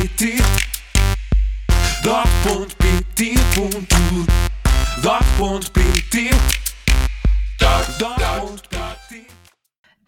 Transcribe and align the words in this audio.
Dot.pt 0.00 0.40
Dot.pt 2.02 3.20
Dot.pt 5.02 6.59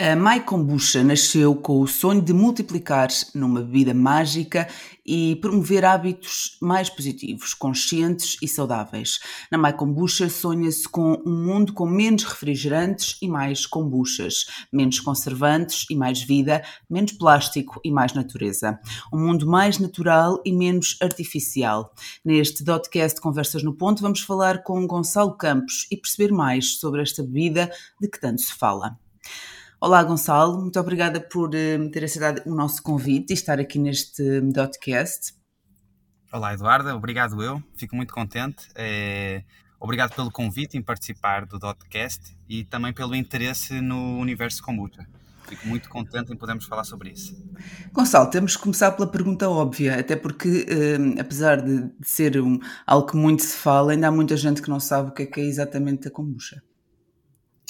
A 0.05 0.17
Mai 0.17 0.45
Kombucha 0.45 1.05
nasceu 1.05 1.55
com 1.55 1.81
o 1.81 1.87
sonho 1.87 2.21
de 2.21 2.33
multiplicar 2.33 3.07
numa 3.37 3.61
bebida 3.61 3.95
mágica 3.95 4.69
e 5.07 5.37
promover 5.37 5.85
hábitos 5.85 6.59
mais 6.61 6.91
positivos, 6.91 7.55
conscientes 7.55 8.37
e 8.43 8.49
saudáveis. 8.49 9.21
Na 9.49 9.57
Mai 9.57 9.73
Kombucha 9.73 10.29
sonha-se 10.29 10.89
com 10.89 11.23
um 11.25 11.45
mundo 11.45 11.73
com 11.73 11.87
menos 11.87 12.25
refrigerantes 12.25 13.17
e 13.23 13.29
mais 13.29 13.65
kombuchas, 13.65 14.47
menos 14.73 14.99
conservantes 14.99 15.87
e 15.89 15.95
mais 15.95 16.21
vida, 16.21 16.65
menos 16.91 17.13
plástico 17.13 17.81
e 17.85 17.93
mais 17.93 18.13
natureza. 18.13 18.81
Um 19.13 19.21
mundo 19.21 19.47
mais 19.47 19.79
natural 19.79 20.43
e 20.45 20.53
menos 20.53 20.97
artificial. 21.01 21.95
Neste 22.25 22.65
Dotcast 22.65 23.21
Conversas 23.21 23.63
no 23.63 23.73
Ponto 23.73 24.03
vamos 24.03 24.23
falar 24.23 24.65
com 24.65 24.85
Gonçalo 24.85 25.37
Campos 25.37 25.87
e 25.93 25.97
perceber 25.97 26.33
mais 26.33 26.81
sobre 26.81 27.03
esta 27.03 27.23
bebida 27.23 27.71
de 28.01 28.09
que 28.09 28.19
tanto 28.19 28.41
se 28.41 28.53
fala. 28.53 28.99
Olá, 29.85 30.01
Gonçalo, 30.05 30.61
muito 30.61 30.79
obrigada 30.79 31.21
por 31.21 31.53
eh, 31.57 31.77
ter 31.89 32.05
aceitado 32.05 32.41
o 32.47 32.55
nosso 32.55 32.81
convite 32.81 33.33
e 33.33 33.35
estar 33.35 33.59
aqui 33.59 33.81
neste 33.81 34.41
Dotcast. 34.41 35.35
Olá, 36.33 36.55
Eduarda, 36.55 36.95
obrigado 36.95 37.43
eu, 37.43 37.61
fico 37.77 37.97
muito 37.97 38.15
contente. 38.15 38.69
É, 38.77 39.43
Obrigado 39.81 40.15
pelo 40.15 40.31
convite 40.31 40.79
em 40.79 40.83
participar 40.83 41.47
do 41.47 41.59
Dotcast 41.59 42.39
e 42.49 42.63
também 42.63 42.93
pelo 42.93 43.17
interesse 43.17 43.81
no 43.81 44.21
universo 44.21 44.63
kombucha. 44.63 45.05
Fico 45.49 45.67
muito 45.67 45.89
contente 45.89 46.33
em 46.33 46.37
podermos 46.37 46.67
falar 46.67 46.85
sobre 46.85 47.11
isso. 47.11 47.37
Gonçalo, 47.93 48.31
temos 48.31 48.57
que 48.57 48.63
começar 48.63 48.93
pela 48.93 49.11
pergunta 49.11 49.51
óbvia, 49.51 49.99
até 49.99 50.15
porque, 50.15 50.65
eh, 50.69 51.21
apesar 51.21 51.61
de, 51.61 51.89
de 51.89 52.09
ser 52.09 52.41
um, 52.41 52.61
algo 52.87 53.09
que 53.09 53.17
muito 53.17 53.43
se 53.43 53.57
fala, 53.57 53.91
ainda 53.91 54.07
há 54.07 54.13
muita 54.13 54.37
gente 54.37 54.63
que 54.63 54.71
não 54.71 54.79
sabe 54.79 55.09
o 55.09 55.13
que 55.13 55.25
é 55.25 55.27
que 55.27 55.41
é 55.41 55.45
exatamente 55.45 56.07
a 56.07 56.11
kombucha. 56.13 56.63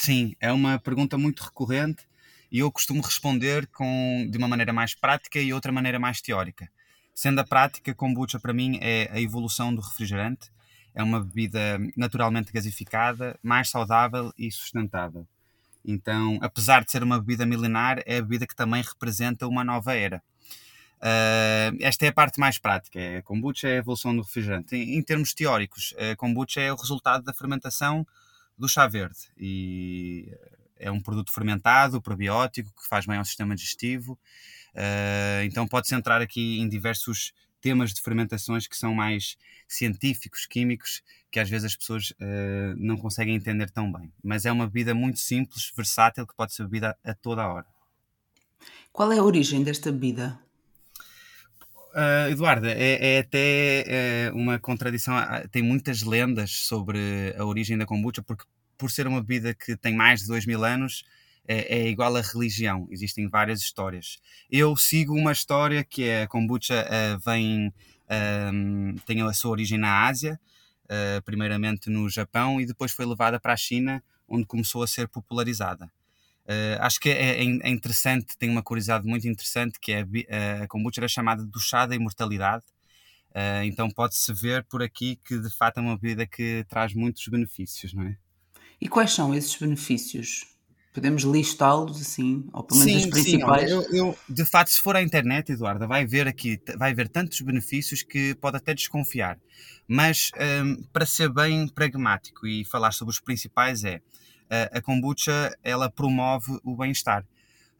Sim, 0.04 0.34
é 0.40 0.50
uma 0.50 0.80
pergunta 0.80 1.16
muito 1.16 1.44
recorrente 1.44 2.08
e 2.50 2.58
eu 2.58 2.72
costumo 2.72 3.00
responder 3.00 3.68
com, 3.68 4.26
de 4.28 4.36
uma 4.36 4.48
maneira 4.48 4.72
mais 4.72 4.96
prática 4.96 5.38
e 5.38 5.52
outra 5.52 5.70
maneira 5.70 5.96
mais 5.96 6.20
teórica. 6.20 6.68
Sendo 7.14 7.38
a 7.38 7.44
prática, 7.44 7.94
kombucha 7.94 8.40
para 8.40 8.52
mim 8.52 8.80
é 8.82 9.08
a 9.12 9.20
evolução 9.20 9.72
do 9.72 9.80
refrigerante, 9.80 10.50
é 10.92 11.04
uma 11.04 11.20
bebida 11.20 11.78
naturalmente 11.96 12.52
gasificada, 12.52 13.38
mais 13.44 13.70
saudável 13.70 14.32
e 14.36 14.50
sustentável. 14.50 15.24
Então, 15.84 16.36
apesar 16.42 16.82
de 16.84 16.90
ser 16.90 17.04
uma 17.04 17.20
bebida 17.20 17.46
milenar, 17.46 18.02
é 18.04 18.16
a 18.16 18.22
bebida 18.22 18.44
que 18.44 18.56
também 18.56 18.82
representa 18.82 19.46
uma 19.46 19.62
nova 19.62 19.94
era. 19.94 20.20
Uh, 20.98 21.78
esta 21.78 22.06
é 22.06 22.08
a 22.08 22.12
parte 22.12 22.40
mais 22.40 22.58
prática. 22.58 22.98
A 23.18 23.22
kombucha 23.22 23.68
é 23.68 23.74
a 23.74 23.76
evolução 23.76 24.16
do 24.16 24.22
refrigerante. 24.22 24.74
Em, 24.74 24.96
em 24.96 25.02
termos 25.04 25.32
teóricos, 25.32 25.94
a 25.96 26.16
kombucha 26.16 26.60
é 26.60 26.72
o 26.72 26.76
resultado 26.76 27.22
da 27.22 27.32
fermentação 27.32 28.04
do 28.56 28.68
chá 28.68 28.86
verde 28.86 29.18
e 29.38 30.28
é 30.82 30.90
um 30.90 31.00
produto 31.00 31.32
fermentado, 31.32 32.02
probiótico, 32.02 32.70
que 32.70 32.88
faz 32.88 33.06
bem 33.06 33.16
ao 33.16 33.24
sistema 33.24 33.54
digestivo. 33.54 34.18
Uh, 34.74 35.44
então 35.44 35.66
pode-se 35.66 35.94
entrar 35.94 36.20
aqui 36.20 36.58
em 36.58 36.68
diversos 36.68 37.32
temas 37.60 37.94
de 37.94 38.02
fermentações 38.02 38.66
que 38.66 38.76
são 38.76 38.92
mais 38.92 39.36
científicos, 39.68 40.44
químicos, 40.46 41.00
que 41.30 41.38
às 41.38 41.48
vezes 41.48 41.66
as 41.66 41.76
pessoas 41.76 42.10
uh, 42.10 42.74
não 42.76 42.96
conseguem 42.96 43.36
entender 43.36 43.70
tão 43.70 43.90
bem. 43.90 44.12
Mas 44.22 44.44
é 44.44 44.50
uma 44.50 44.66
bebida 44.66 44.92
muito 44.92 45.20
simples, 45.20 45.72
versátil, 45.74 46.26
que 46.26 46.34
pode 46.34 46.52
ser 46.52 46.64
bebida 46.64 46.98
a 47.04 47.14
toda 47.14 47.46
hora. 47.46 47.66
Qual 48.92 49.12
é 49.12 49.18
a 49.18 49.22
origem 49.22 49.62
desta 49.62 49.92
bebida? 49.92 50.38
Uh, 51.94 52.30
Eduardo, 52.30 52.66
é, 52.66 53.16
é 53.16 53.18
até 53.18 53.84
é 53.86 54.32
uma 54.32 54.58
contradição. 54.58 55.14
Tem 55.50 55.62
muitas 55.62 56.02
lendas 56.02 56.50
sobre 56.50 57.34
a 57.38 57.44
origem 57.44 57.76
da 57.76 57.84
kombucha, 57.84 58.22
porque 58.22 58.44
por 58.78 58.90
ser 58.90 59.06
uma 59.06 59.20
bebida 59.20 59.54
que 59.54 59.76
tem 59.76 59.94
mais 59.94 60.20
de 60.20 60.26
dois 60.26 60.46
mil 60.46 60.64
anos, 60.64 61.04
é, 61.46 61.78
é, 61.78 61.88
igual 61.88 62.16
à 62.16 62.20
religião. 62.20 62.88
Existem 62.90 63.28
várias 63.28 63.60
histórias. 63.60 64.18
Eu 64.50 64.76
sigo 64.76 65.14
uma 65.14 65.32
história 65.32 65.84
que 65.84 66.04
é 66.04 66.22
a 66.22 66.28
kombucha 66.28 66.86
uh, 66.86 67.18
vem, 67.18 67.72
tem 69.06 69.22
a 69.22 69.32
sua 69.32 69.50
origem 69.50 69.78
na 69.78 70.06
Ásia, 70.06 70.38
uh, 70.84 71.22
primeiramente 71.22 71.90
no 71.90 72.08
Japão, 72.08 72.60
e 72.60 72.66
depois 72.66 72.92
foi 72.92 73.06
levada 73.06 73.40
para 73.40 73.52
a 73.52 73.56
China, 73.56 74.02
onde 74.28 74.46
começou 74.46 74.82
a 74.82 74.86
ser 74.86 75.08
popularizada. 75.08 75.90
Uh, 76.44 76.76
acho 76.80 76.98
que 76.98 77.08
é, 77.08 77.40
é, 77.40 77.44
é, 77.44 77.68
interessante, 77.68 78.36
tem 78.36 78.50
uma 78.50 78.62
curiosidade 78.62 79.06
muito 79.06 79.28
interessante, 79.28 79.78
que 79.80 79.92
é 79.92 80.00
a, 80.00 80.64
a 80.64 80.68
kombucha 80.68 81.00
era 81.00 81.08
chamada 81.08 81.44
do 81.44 81.60
chá 81.60 81.86
da 81.86 81.94
imortalidade, 81.94 82.64
uh, 83.30 83.62
então 83.64 83.88
pode-se 83.88 84.32
ver 84.32 84.64
por 84.64 84.82
aqui 84.82 85.20
que 85.24 85.38
de 85.38 85.50
fato 85.56 85.78
é 85.78 85.80
uma 85.80 85.96
bebida 85.96 86.26
que 86.26 86.64
traz 86.68 86.94
muitos 86.94 87.26
benefícios, 87.28 87.94
não 87.94 88.02
é? 88.04 88.16
E 88.80 88.88
quais 88.88 89.12
são 89.12 89.32
esses 89.32 89.54
benefícios? 89.56 90.44
Podemos 90.92 91.22
listá-los 91.22 92.00
assim, 92.02 92.44
ou 92.52 92.64
pelo 92.64 92.80
menos 92.80 93.02
sim, 93.02 93.08
os 93.08 93.14
principais? 93.14 93.70
Sim, 93.70 93.76
eu, 93.76 93.82
eu, 93.92 94.18
de 94.28 94.44
fato, 94.44 94.68
se 94.68 94.80
for 94.80 94.94
à 94.94 95.00
internet, 95.00 95.52
Eduarda, 95.52 95.86
vai 95.86 96.04
ver 96.04 96.26
aqui, 96.26 96.60
vai 96.76 96.92
ver 96.92 97.08
tantos 97.08 97.40
benefícios 97.40 98.02
que 98.02 98.34
pode 98.34 98.58
até 98.58 98.74
desconfiar. 98.74 99.38
Mas 99.88 100.30
um, 100.64 100.82
para 100.92 101.06
ser 101.06 101.32
bem 101.32 101.66
pragmático 101.68 102.46
e 102.46 102.64
falar 102.64 102.92
sobre 102.92 103.12
os 103.12 103.20
principais 103.20 103.84
é 103.84 104.02
a 104.72 104.80
kombucha 104.80 105.56
ela 105.62 105.90
promove 105.90 106.58
o 106.62 106.76
bem-estar, 106.76 107.24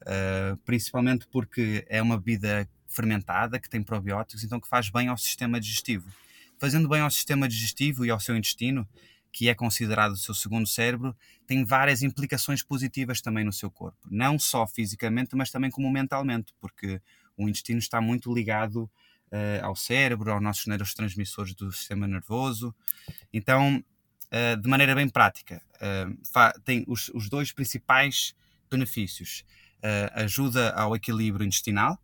uh, 0.01 0.57
principalmente 0.65 1.27
porque 1.27 1.85
é 1.87 2.01
uma 2.01 2.17
bebida 2.17 2.67
fermentada 2.87 3.59
que 3.59 3.69
tem 3.69 3.81
probióticos, 3.83 4.43
então 4.43 4.59
que 4.59 4.67
faz 4.67 4.89
bem 4.89 5.07
ao 5.07 5.17
sistema 5.17 5.59
digestivo. 5.59 6.09
Fazendo 6.59 6.87
bem 6.87 7.01
ao 7.01 7.11
sistema 7.11 7.47
digestivo 7.47 8.05
e 8.05 8.09
ao 8.09 8.19
seu 8.19 8.35
intestino, 8.35 8.87
que 9.31 9.49
é 9.49 9.55
considerado 9.55 10.11
o 10.11 10.17
seu 10.17 10.33
segundo 10.33 10.67
cérebro, 10.67 11.15
tem 11.47 11.65
várias 11.65 12.03
implicações 12.03 12.61
positivas 12.61 13.19
também 13.19 13.43
no 13.43 13.51
seu 13.51 13.69
corpo, 13.69 14.07
não 14.09 14.37
só 14.37 14.65
fisicamente, 14.67 15.35
mas 15.35 15.49
também 15.49 15.71
como 15.71 15.91
mentalmente, 15.91 16.53
porque 16.61 17.01
o 17.35 17.49
intestino 17.49 17.79
está 17.79 17.99
muito 17.99 18.33
ligado 18.33 18.83
uh, 18.83 19.63
ao 19.63 19.75
cérebro, 19.75 20.31
aos 20.31 20.41
nossos 20.41 20.67
neurotransmissores 20.67 21.55
do 21.55 21.71
sistema 21.71 22.07
nervoso. 22.07 22.73
Então, 23.33 23.83
uh, 24.33 24.59
de 24.59 24.67
maneira 24.67 24.95
bem 24.95 25.07
prática, 25.07 25.61
uh, 25.75 26.61
tem 26.63 26.83
os, 26.87 27.09
os, 27.09 27.29
dois 27.29 27.51
principais 27.51 28.35
benefícios. 28.69 29.45
ajuda 30.13 30.71
ao 30.71 30.95
equilíbrio 30.95 31.45
intestinal, 31.45 31.99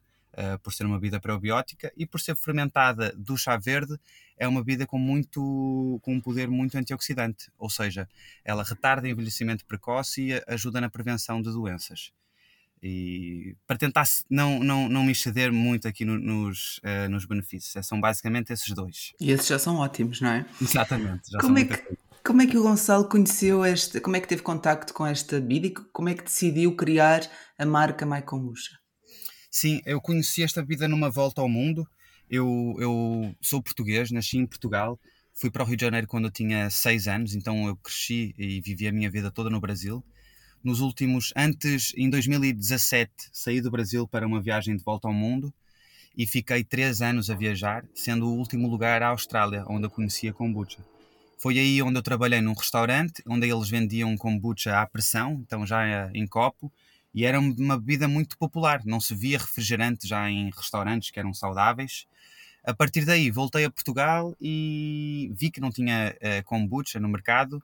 por 0.61 0.71
ser 0.71 0.85
uma 0.85 0.99
bebida 0.99 1.19
probiótica, 1.19 1.91
e 1.97 2.05
por 2.05 2.19
ser 2.19 2.35
fermentada 2.35 3.11
do 3.17 3.35
chá 3.35 3.57
verde, 3.57 3.97
é 4.37 4.47
uma 4.47 4.63
bebida 4.63 4.85
com 4.85 4.99
muito 4.99 5.99
com 6.03 6.13
um 6.13 6.21
poder 6.21 6.47
muito 6.47 6.77
antioxidante, 6.77 7.49
ou 7.57 7.69
seja, 7.69 8.07
ela 8.45 8.63
retarda 8.63 9.07
o 9.07 9.09
envelhecimento 9.09 9.65
precoce 9.65 10.27
e 10.27 10.43
ajuda 10.47 10.79
na 10.79 10.89
prevenção 10.89 11.41
de 11.41 11.51
doenças. 11.51 12.11
E 12.81 13.55
para 13.67 13.77
tentar 13.77 14.05
não, 14.29 14.59
não, 14.59 14.87
não 14.87 15.03
me 15.03 15.11
exceder 15.11 15.51
muito 15.51 15.87
aqui 15.87 16.05
no, 16.05 16.17
nos, 16.17 16.77
uh, 16.77 17.09
nos 17.09 17.25
benefícios, 17.25 17.75
é, 17.75 17.81
são 17.81 17.99
basicamente 17.99 18.53
esses 18.53 18.73
dois. 18.73 19.13
E 19.19 19.31
esses 19.31 19.47
já 19.47 19.59
são 19.59 19.75
ótimos, 19.75 20.21
não 20.21 20.29
é? 20.29 20.45
Exatamente. 20.61 21.31
como, 21.41 21.57
é 21.57 21.65
que, 21.65 21.97
como 22.23 22.41
é 22.41 22.47
que 22.47 22.57
o 22.57 22.63
Gonçalo 22.63 23.07
conheceu 23.07 23.63
esta, 23.63 23.99
como 24.01 24.15
é 24.15 24.19
que 24.19 24.27
teve 24.27 24.41
contacto 24.41 24.93
com 24.93 25.05
esta 25.05 25.39
bebida 25.39 25.67
e 25.67 25.73
como 25.91 26.09
é 26.09 26.13
que 26.13 26.23
decidiu 26.23 26.75
criar 26.75 27.21
a 27.57 27.65
marca 27.65 28.05
My 28.05 28.21
Kombucha? 28.21 28.77
Sim, 29.51 29.81
eu 29.85 29.99
conheci 29.99 30.43
esta 30.43 30.61
bebida 30.61 30.87
numa 30.87 31.09
volta 31.09 31.41
ao 31.41 31.49
mundo 31.49 31.87
eu, 32.29 32.75
eu 32.79 33.35
sou 33.41 33.61
português, 33.61 34.11
nasci 34.11 34.37
em 34.37 34.45
Portugal, 34.45 34.99
fui 35.33 35.49
para 35.49 35.63
o 35.63 35.65
Rio 35.65 35.75
de 35.75 35.83
Janeiro 35.83 36.07
quando 36.07 36.25
eu 36.25 36.31
tinha 36.31 36.69
6 36.69 37.07
anos, 37.07 37.33
então 37.33 37.67
eu 37.67 37.75
cresci 37.75 38.35
e 38.37 38.61
vivi 38.61 38.87
a 38.87 38.91
minha 38.91 39.09
vida 39.09 39.31
toda 39.31 39.49
no 39.49 39.59
Brasil. 39.59 40.03
Nos 40.63 40.79
últimos, 40.79 41.33
antes, 41.35 41.93
em 41.97 42.09
2017, 42.09 43.11
saí 43.33 43.61
do 43.61 43.71
Brasil 43.71 44.07
para 44.07 44.27
uma 44.27 44.41
viagem 44.41 44.75
de 44.75 44.83
volta 44.83 45.07
ao 45.07 45.13
mundo 45.13 45.51
e 46.15 46.27
fiquei 46.27 46.63
3 46.63 47.01
anos 47.01 47.29
a 47.29 47.35
viajar, 47.35 47.83
sendo 47.95 48.27
o 48.27 48.35
último 48.35 48.67
lugar 48.67 49.01
a 49.01 49.07
Austrália, 49.07 49.63
onde 49.67 49.87
eu 49.87 49.89
conhecia 49.89 50.33
kombucha. 50.33 50.85
Foi 51.41 51.57
aí 51.57 51.81
onde 51.81 51.97
eu 51.97 52.03
trabalhei 52.03 52.41
num 52.41 52.51
restaurante, 52.51 53.23
onde 53.25 53.49
eles 53.49 53.69
vendiam 53.69 54.17
kombucha 54.17 54.77
à 54.77 54.85
pressão, 54.85 55.41
então 55.45 55.65
já 55.65 56.11
em 56.13 56.27
copo, 56.27 56.69
e 57.13 57.25
era 57.25 57.39
uma 57.39 57.77
bebida 57.77 58.09
muito 58.09 58.37
popular. 58.37 58.81
Não 58.85 58.99
se 58.99 59.15
via 59.15 59.37
refrigerante 59.37 60.05
já 60.05 60.29
em 60.29 60.51
restaurantes 60.53 61.11
que 61.11 61.17
eram 61.17 61.33
saudáveis. 61.33 62.05
A 62.61 62.73
partir 62.73 63.05
daí 63.05 63.31
voltei 63.31 63.63
a 63.63 63.71
Portugal 63.71 64.35
e 64.39 65.31
vi 65.33 65.49
que 65.49 65.61
não 65.61 65.71
tinha 65.71 66.13
uh, 66.17 66.43
kombucha 66.43 66.99
no 66.99 67.07
mercado 67.07 67.63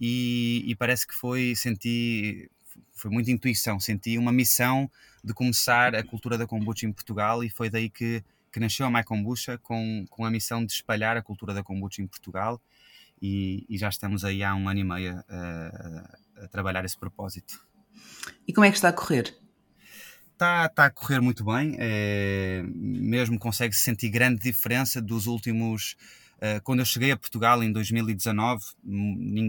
e, 0.00 0.64
e, 0.66 0.74
parece 0.74 1.06
que 1.06 1.14
foi 1.14 1.54
senti 1.54 2.50
foi 2.92 3.12
muita 3.12 3.30
intuição 3.30 3.78
senti 3.78 4.18
uma 4.18 4.32
missão 4.32 4.90
de 5.22 5.32
começar 5.32 5.94
a 5.94 6.02
cultura 6.02 6.36
da 6.36 6.48
kombucha 6.48 6.84
em 6.84 6.92
Portugal 6.92 7.44
e 7.44 7.48
foi 7.48 7.70
daí 7.70 7.88
que, 7.88 8.24
que 8.52 8.58
nasceu 8.58 8.86
a 8.86 8.90
My 8.90 9.04
Kombucha 9.04 9.56
com, 9.58 10.04
com 10.10 10.24
a 10.24 10.30
missão 10.30 10.66
de 10.66 10.72
espalhar 10.72 11.16
a 11.16 11.22
cultura 11.22 11.54
da 11.54 11.62
kombucha 11.62 12.02
em 12.02 12.06
Portugal 12.08 12.60
e, 13.20 13.64
e 13.68 13.78
já 13.78 13.88
estamos 13.88 14.24
aí 14.24 14.42
há 14.42 14.54
um 14.54 14.68
ano 14.68 14.80
e 14.80 14.84
meio 14.84 15.24
a, 15.28 16.44
a 16.44 16.48
trabalhar 16.48 16.84
esse 16.84 16.98
propósito. 16.98 17.66
E 18.46 18.52
como 18.52 18.64
é 18.64 18.70
que 18.70 18.76
está 18.76 18.88
a 18.88 18.92
correr? 18.92 19.34
Está 20.32 20.68
tá 20.68 20.86
a 20.86 20.90
correr 20.90 21.20
muito 21.20 21.44
bem, 21.44 21.76
é, 21.78 22.62
mesmo 22.66 23.38
consegue-se 23.38 23.80
sentir 23.80 24.08
grande 24.08 24.42
diferença 24.42 25.00
dos 25.00 25.26
últimos. 25.26 25.96
Quando 26.62 26.80
eu 26.80 26.84
cheguei 26.84 27.10
a 27.10 27.16
Portugal 27.16 27.62
em 27.62 27.72
2019, 27.72 28.62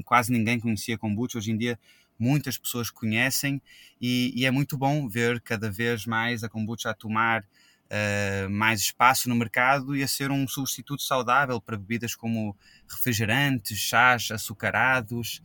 quase 0.05 0.31
ninguém 0.31 0.57
conhecia 0.57 0.97
kombucha. 0.97 1.37
Hoje 1.37 1.51
em 1.51 1.57
dia, 1.57 1.77
muitas 2.17 2.57
pessoas 2.57 2.89
conhecem 2.89 3.61
e, 3.99 4.31
e 4.35 4.45
é 4.45 4.51
muito 4.51 4.77
bom 4.77 5.07
ver 5.07 5.41
cada 5.41 5.69
vez 5.69 6.05
mais 6.05 6.43
a 6.43 6.49
kombucha 6.49 6.89
a 6.89 6.93
tomar 6.93 7.45
uh, 7.85 8.49
mais 8.49 8.81
espaço 8.81 9.29
no 9.29 9.35
mercado 9.35 9.95
e 9.95 10.03
a 10.03 10.07
ser 10.07 10.31
um 10.31 10.47
substituto 10.47 11.03
saudável 11.03 11.59
para 11.61 11.77
bebidas 11.77 12.15
como 12.15 12.55
refrigerantes, 12.87 13.77
chás 13.77 14.29
açucarados. 14.31 15.41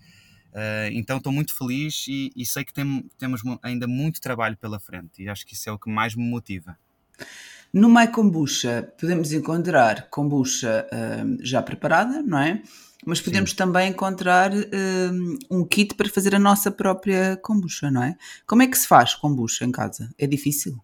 Uh, 0.53 0.91
então 0.93 1.19
estou 1.19 1.33
muito 1.33 1.57
feliz 1.57 2.07
e, 2.09 2.33
e 2.35 2.45
sei 2.45 2.65
que 2.65 2.73
tem, 2.73 3.09
temos 3.19 3.43
ainda 3.63 3.87
muito 3.87 4.21
trabalho 4.21 4.57
pela 4.57 4.81
frente 4.81 5.23
e 5.23 5.29
acho 5.29 5.47
que 5.47 5.55
isso 5.55 5.69
é 5.69 5.73
o 5.73 5.79
que 5.79 5.91
mais 5.91 6.15
me 6.15 6.25
motiva. 6.25 6.77
No 7.73 7.89
My 7.89 8.09
Kombucha 8.09 8.93
podemos 8.99 9.33
encontrar 9.33 10.09
kombucha 10.11 10.87
uh, 10.93 11.39
já 11.41 11.63
preparada, 11.63 12.21
não 12.21 12.39
é? 12.39 12.63
Mas 13.07 13.21
podemos 13.21 13.51
Sim. 13.51 13.57
também 13.57 13.91
encontrar 13.91 14.53
uh, 14.53 15.39
um 15.51 15.65
kit 15.65 15.95
para 15.95 16.09
fazer 16.09 16.35
a 16.35 16.39
nossa 16.39 16.71
própria 16.71 17.37
kombucha, 17.37 17.91
não 17.91 18.03
é? 18.03 18.17
Como 18.47 18.63
é 18.63 18.67
que 18.67 18.77
se 18.77 18.87
faz 18.87 19.15
kombucha 19.15 19.65
em 19.65 19.71
casa? 19.71 20.13
É 20.19 20.27
difícil? 20.27 20.79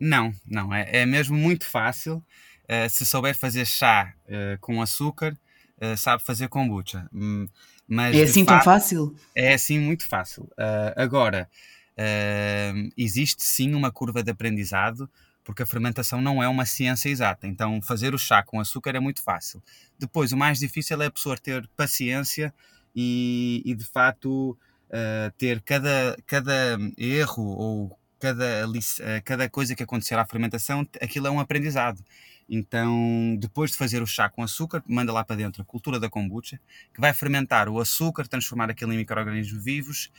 Não, 0.00 0.34
não, 0.46 0.74
é, 0.74 1.02
é 1.02 1.06
mesmo 1.06 1.36
muito 1.36 1.64
fácil. 1.64 2.24
Uh, 2.64 2.88
se 2.88 3.04
souber 3.04 3.36
fazer 3.36 3.66
chá 3.66 4.14
uh, 4.26 4.58
com 4.58 4.80
açúcar, 4.80 5.36
uh, 5.78 5.96
sabe 5.98 6.22
fazer 6.22 6.48
kombucha. 6.48 7.06
Hum, 7.12 7.46
mas 7.86 8.16
é 8.16 8.22
assim 8.22 8.44
tão 8.44 8.60
fácil? 8.62 9.14
É 9.34 9.52
assim 9.52 9.78
muito 9.78 10.08
fácil. 10.08 10.48
agora, 10.96 11.46
existe 12.96 13.44
sim 13.44 13.74
uma 13.74 13.92
curva 13.92 14.22
de 14.22 14.30
aprendizado, 14.30 15.08
porque 15.44 15.62
a 15.62 15.66
fermentação 15.66 16.22
não 16.22 16.42
é 16.42 16.48
uma 16.48 16.64
ciência 16.64 17.10
exata. 17.10 17.46
Então, 17.46 17.82
fazer 17.82 18.14
o 18.14 18.18
chá 18.18 18.42
com 18.42 18.58
açúcar 18.58 18.96
é 18.96 19.00
muito 19.00 19.22
fácil. 19.22 19.62
Depois, 19.98 20.32
o 20.32 20.36
mais 20.36 20.58
difícil 20.58 21.02
é 21.02 21.06
a 21.06 21.10
pessoa 21.10 21.36
ter 21.36 21.68
paciência 21.76 22.54
e, 22.96 23.62
e 23.66 23.74
de 23.74 23.84
fato, 23.84 24.56
ter 25.36 25.60
cada, 25.60 26.16
cada 26.26 26.78
erro 26.96 27.44
ou 27.44 27.98
cada, 28.24 28.66
eh, 29.00 29.20
cada 29.20 29.50
coisa 29.50 29.74
que 29.74 29.82
acontecer 29.82 30.18
à 30.18 30.24
fermentação, 30.24 30.86
aquilo 30.98 31.26
é 31.26 31.30
um 31.30 31.38
aprendizado. 31.38 32.02
Então, 32.48 33.36
depois 33.38 33.72
de 33.72 33.76
fazer 33.76 34.02
o 34.02 34.06
chá 34.06 34.30
com 34.30 34.42
açúcar, 34.42 34.82
manda 34.86 35.12
lá 35.12 35.22
para 35.22 35.36
dentro 35.36 35.60
a 35.60 35.64
cultura 35.64 36.00
da 36.00 36.08
kombucha, 36.08 36.58
que 36.94 37.00
vai 37.00 37.12
fermentar 37.12 37.68
o 37.68 37.78
açúcar, 37.78 38.26
transformar 38.26 38.70
aquilo 38.70 38.94
em 38.94 38.96
micro-organismos 38.96 39.62
vivos, 39.62 40.10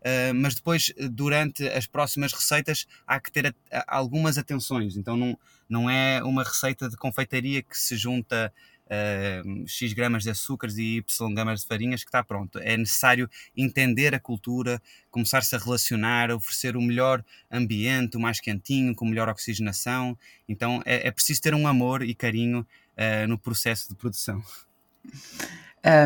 uh, 0.00 0.34
mas 0.34 0.54
depois, 0.54 0.92
durante 1.10 1.66
as 1.68 1.86
próximas 1.86 2.32
receitas, 2.32 2.86
há 3.06 3.18
que 3.18 3.32
ter 3.32 3.54
algumas 3.86 4.36
atenções. 4.36 4.96
Então, 4.96 5.16
não, 5.16 5.38
não 5.66 5.88
é 5.88 6.22
uma 6.22 6.42
receita 6.42 6.88
de 6.88 6.96
confeitaria 6.96 7.62
que 7.62 7.78
se 7.78 7.96
junta 7.96 8.52
uh, 8.86 9.68
X 9.68 9.92
gramas 9.92 10.22
de 10.22 10.30
açúcares 10.30 10.76
e 10.78 10.96
Y 10.96 11.34
gramas 11.34 11.60
de 11.60 11.66
farinhas 11.66 12.02
que 12.02 12.08
está 12.08 12.22
pronto. 12.22 12.58
É 12.58 12.76
necessário 12.76 13.28
entender 13.56 14.14
a 14.14 14.20
cultura, 14.20 14.80
começar-se 15.10 15.54
a 15.54 15.58
relacionar, 15.58 16.30
oferecer 16.30 16.76
o 16.76 16.82
melhor 16.82 17.24
ambiente, 17.50 18.16
o 18.16 18.20
mais 18.20 18.40
quentinho, 18.40 18.94
com 18.94 19.04
melhor 19.04 19.28
oxigenação. 19.28 20.16
Então 20.48 20.82
é, 20.84 21.08
é 21.08 21.10
preciso 21.10 21.40
ter 21.40 21.54
um 21.54 21.66
amor 21.66 22.02
e 22.02 22.14
carinho 22.14 22.60
uh, 22.60 23.28
no 23.28 23.38
processo 23.38 23.88
de 23.88 23.94
produção. 23.94 24.42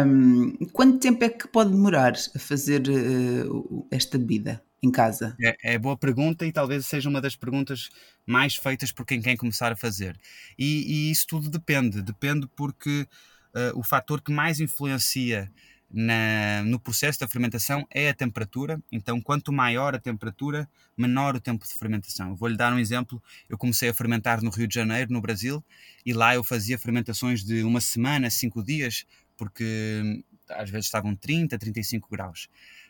Um, 0.07 0.57
quanto 0.73 0.99
tempo 0.99 1.23
é 1.25 1.29
que 1.29 1.47
pode 1.47 1.71
demorar 1.71 2.15
a 2.35 2.39
fazer 2.39 2.83
uh, 2.89 3.87
esta 3.91 4.19
bebida? 4.19 4.61
Em 4.83 4.91
casa? 4.91 5.37
É, 5.41 5.75
é, 5.75 5.79
boa 5.79 5.97
pergunta 5.97 6.47
e 6.47 6.53
talvez 6.53 6.87
seja 6.87 7.09
uma 7.09 7.21
das 7.21 7.35
perguntas 7.35 7.89
mais 8.27 8.55
feitas 8.57 8.93
por 8.93 9.05
quem 9.05 9.21
quer 9.21 9.37
começar 9.37 9.73
a 9.73 9.77
fazer. 9.77 10.17
E, 10.59 10.85
e 10.87 11.11
isso 11.11 11.27
tudo 11.27 11.51
depende. 11.51 12.01
Depende 12.01 12.47
porque 12.57 13.07
uh, 13.55 13.79
o 13.79 13.83
fator 13.83 14.21
que 14.21 14.33
mais 14.33 14.61
influencia 14.61 15.51
na, 15.91 16.63
no 16.65 16.79
processo 16.79 17.19
da 17.19 17.27
fermentação 17.27 17.87
é 17.91 18.11
a 18.11 18.15
temperatura. 18.15 18.81
Então, 18.93 19.21
quanto 19.21 19.53
maior 19.53 19.95
a 19.95 19.99
temperatura, 19.99 20.69
menor 20.97 21.35
o 21.35 21.41
tempo 21.41 21.67
de 21.67 21.75
fermentação. 21.75 22.37
Vou-lhe 22.37 22.57
dar 22.57 22.73
um 22.73 22.79
exemplo. 22.79 23.23
Eu 23.49 23.57
comecei 23.57 23.89
a 23.89 23.95
fermentar 23.95 24.43
no 24.43 24.51
Rio 24.51 24.69
de 24.69 24.75
Janeiro, 24.75 25.13
no 25.13 25.21
Brasil, 25.21 25.65
e 26.05 26.13
lá 26.13 26.35
eu 26.35 26.45
fazia 26.45 26.79
fermentações 26.79 27.43
de 27.43 27.63
uma 27.63 27.81
semana, 27.81 28.31
cinco 28.31 28.63
dias, 28.63 29.07
porque 29.37 30.03
hum, 30.05 30.23
às 30.51 30.71
vezes 30.71 30.87
estavam 30.87 31.15
30, 31.15 31.59
35 31.59 32.09
graus. 32.11 32.49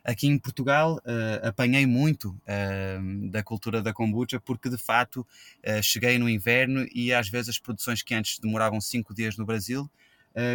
Aqui 0.09 0.27
em 0.27 0.39
Portugal 0.39 0.97
uh, 1.05 1.47
apanhei 1.47 1.85
muito 1.85 2.31
uh, 2.31 3.29
da 3.29 3.43
cultura 3.43 3.83
da 3.83 3.93
kombucha 3.93 4.41
porque 4.41 4.71
de 4.71 4.79
fato 4.79 5.21
uh, 5.21 5.83
cheguei 5.83 6.19
no 6.19 6.31
inverno 6.31 6.87
e 6.95 7.13
às 7.13 7.29
vezes 7.29 7.51
as 7.51 7.59
produções 7.59 8.03
que 8.03 8.15
antes 8.15 8.39
demoravam 8.39 8.81
5 8.81 9.13
dias 9.13 9.37
no 9.37 9.45
Brasil 9.45 9.87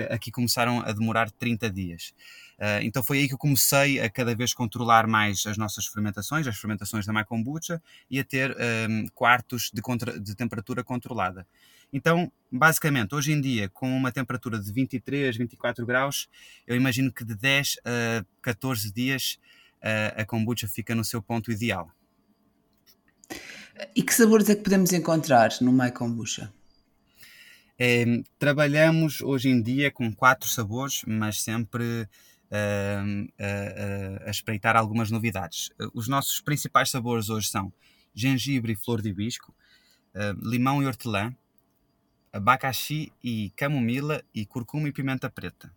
aqui 0.10 0.32
começaram 0.32 0.82
a 0.82 0.92
demorar 0.92 1.30
30 1.32 1.70
dias. 1.70 2.14
então 2.82 3.04
foi 3.04 3.20
aí 3.20 3.28
que 3.28 3.34
eu 3.34 3.38
comecei 3.38 4.00
a 4.00 4.10
cada 4.10 4.36
vez 4.36 4.54
controlar 4.54 5.08
mais 5.08 5.46
as 5.46 5.58
nossas 5.58 5.86
fermentações, 5.86 6.48
as 6.48 6.58
fermentações 6.58 7.06
da 7.06 7.14
My 7.14 7.26
Kombucha 7.26 7.82
e 8.10 8.20
a 8.20 8.24
ter 8.24 8.56
quartos 9.14 9.72
de, 9.74 9.82
de 10.22 10.36
temperatura 10.36 10.84
controlada. 10.84 11.46
Então, 11.94 12.32
basicamente, 12.52 13.14
hoje 13.14 13.32
em 13.32 13.40
dia, 13.40 13.70
com 13.70 13.88
uma 13.96 14.12
temperatura 14.12 14.60
de 14.60 14.72
23, 14.72 15.38
24 15.38 15.86
graus, 15.86 16.28
eu 16.66 16.76
imagino 16.76 17.12
que 17.12 17.24
de 17.24 17.36
10 17.36 17.78
a 17.86 18.26
14 18.42 18.92
dias 18.92 19.38
uh, 19.84 20.22
a 20.22 20.26
kombucha 20.26 20.68
fica 20.68 20.96
no 20.96 21.04
seu 21.04 21.22
ponto 21.22 21.52
ideal. 21.52 21.92
E 23.96 24.02
que 24.02 24.14
sabores 24.14 24.50
é 24.50 24.56
que 24.56 24.64
podemos 24.64 24.92
encontrar 24.92 25.52
no 25.62 25.72
My 25.72 25.92
Kombucha? 25.92 26.52
É, 27.78 28.06
trabalhamos 28.38 29.22
hoje 29.22 29.50
em 29.50 29.62
dia 29.62 29.92
com 29.92 30.14
quatro 30.14 30.48
sabores, 30.48 31.02
mas 31.08 31.42
sempre 31.42 32.08
uh, 32.52 33.34
a 34.26 34.30
espreitar 34.30 34.76
algumas 34.76 35.10
novidades. 35.10 35.70
Os 35.94 36.08
nossos 36.08 36.40
principais 36.40 36.90
sabores 36.90 37.30
hoje 37.30 37.48
são 37.48 37.74
gengibre 38.14 38.74
e 38.74 38.76
flor 38.76 39.02
de 39.02 39.10
hibisco, 39.10 39.56
limão 40.44 40.84
e 40.84 40.86
hortelã, 40.86 41.36
abacaxi 42.32 43.12
e 43.24 43.52
camomila 43.56 44.24
e 44.34 44.46
curcuma 44.46 44.88
e 44.88 44.92
pimenta 44.92 45.30
preta. 45.30 45.72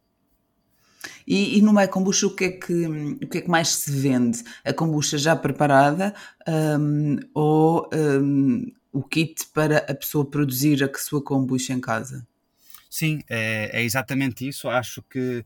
E, 1.26 1.58
e 1.58 1.62
no 1.62 1.72
My 1.72 1.87
Kombucha 1.88 2.26
o 2.26 2.34
que, 2.34 2.44
é 2.44 2.50
que, 2.50 2.87
o 2.87 3.28
que 3.28 3.38
é 3.38 3.40
que 3.43 3.50
mais 3.50 3.69
se 3.69 3.90
vende? 3.90 4.43
A 4.64 4.72
kombucha 4.72 5.19
já 5.19 5.37
preparada 5.37 6.14
um, 6.48 7.19
ou 7.34 7.88
um, 7.93 8.72
o 8.96 9.02
kit 9.02 9.46
para 9.52 9.78
a 9.78 9.94
pessoa 9.94 10.25
produzir 10.25 10.82
a 10.82 10.98
sua 10.98 11.22
kombucha 11.22 11.74
em 11.74 11.81
casa? 11.81 12.26
Sim, 12.88 13.20
é, 13.29 13.81
é 13.81 13.84
exatamente 13.84 14.48
isso. 14.48 14.69
Acho 14.69 15.03
que 15.03 15.44